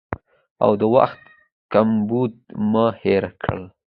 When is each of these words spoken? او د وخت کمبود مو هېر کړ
او 0.63 0.71
د 0.79 0.83
وخت 0.95 1.21
کمبود 1.73 2.31
مو 2.69 2.85
هېر 3.01 3.23
کړ 3.43 3.57